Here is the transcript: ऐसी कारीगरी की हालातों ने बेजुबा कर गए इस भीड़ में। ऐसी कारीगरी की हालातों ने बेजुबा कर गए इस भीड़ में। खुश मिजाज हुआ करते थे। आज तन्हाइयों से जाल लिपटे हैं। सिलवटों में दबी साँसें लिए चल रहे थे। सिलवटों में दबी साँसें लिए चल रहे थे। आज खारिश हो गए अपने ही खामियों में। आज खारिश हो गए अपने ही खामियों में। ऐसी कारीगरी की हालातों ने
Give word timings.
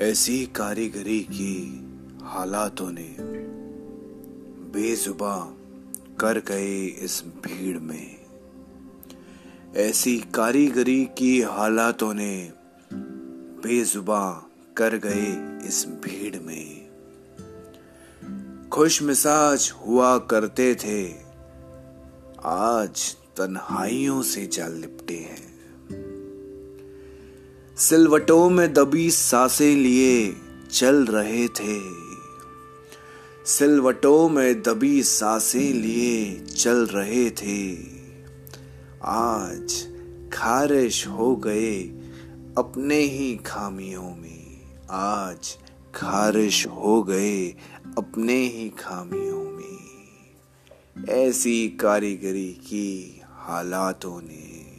ऐसी 0.00 0.46
कारीगरी 0.46 1.20
की 1.20 1.80
हालातों 2.22 2.90
ने 2.92 3.16
बेजुबा 4.72 5.54
कर 6.20 6.38
गए 6.38 6.86
इस 6.86 7.24
भीड़ 7.26 7.78
में। 7.78 8.16
ऐसी 9.76 10.18
कारीगरी 10.34 11.04
की 11.18 11.40
हालातों 11.40 12.14
ने 12.14 12.52
बेजुबा 13.62 14.46
कर 14.76 14.96
गए 14.96 15.60
इस 15.68 15.86
भीड़ 15.88 16.36
में। 16.36 16.90
खुश 18.68 19.02
मिजाज 19.02 19.72
हुआ 19.86 20.18
करते 20.18 20.74
थे। 20.74 21.12
आज 22.44 23.16
तन्हाइयों 23.36 24.22
से 24.22 24.46
जाल 24.46 24.72
लिपटे 24.72 25.16
हैं। 25.16 25.49
सिलवटों 27.80 28.50
में 28.50 28.72
दबी 28.72 29.10
साँसें 29.10 29.76
लिए 29.76 30.36
चल 30.70 31.06
रहे 31.06 31.48
थे। 31.48 31.80
सिलवटों 33.46 34.28
में 34.28 34.62
दबी 34.62 35.02
साँसें 35.02 35.72
लिए 35.72 36.46
चल 36.46 36.86
रहे 36.86 37.30
थे। 37.30 37.76
आज 39.04 39.88
खारिश 40.32 41.06
हो 41.06 41.36
गए 41.36 41.82
अपने 42.58 43.00
ही 43.00 43.36
खामियों 43.36 44.16
में। 44.16 44.60
आज 44.90 45.58
खारिश 45.94 46.66
हो 46.66 47.02
गए 47.02 47.46
अपने 47.98 48.46
ही 48.46 48.68
खामियों 48.68 49.50
में। 49.50 49.78
ऐसी 51.08 51.68
कारीगरी 51.68 52.52
की 52.52 53.20
हालातों 53.24 54.20
ने 54.22 54.69